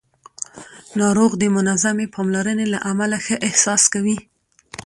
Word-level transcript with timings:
ناروغ 0.99 1.31
د 1.41 1.43
منظمې 1.55 2.07
پاملرنې 2.15 2.65
له 2.73 2.79
امله 2.91 3.17
ښه 3.25 3.35
احساس 3.47 3.83
کوي 3.93 4.17